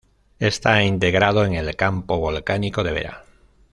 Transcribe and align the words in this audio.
Está 0.39 0.81
integrado 0.81 1.45
en 1.45 1.53
el 1.53 1.75
campo 1.75 2.17
volcánico 2.17 2.83
de 2.83 2.91
Vera. 2.91 3.23